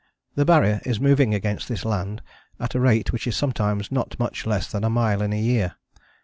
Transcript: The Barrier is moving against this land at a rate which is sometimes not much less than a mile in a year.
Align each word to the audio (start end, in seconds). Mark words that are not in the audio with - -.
The 0.33 0.45
Barrier 0.45 0.81
is 0.83 0.99
moving 0.99 1.35
against 1.35 1.67
this 1.67 1.85
land 1.85 2.23
at 2.59 2.73
a 2.73 2.79
rate 2.79 3.11
which 3.13 3.27
is 3.27 3.37
sometimes 3.37 3.91
not 3.91 4.17
much 4.17 4.47
less 4.47 4.65
than 4.67 4.83
a 4.83 4.89
mile 4.89 5.21
in 5.21 5.31
a 5.31 5.39
year. 5.39 5.75